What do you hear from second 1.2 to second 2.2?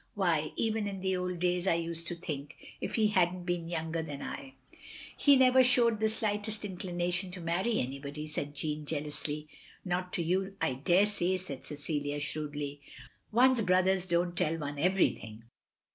days I used to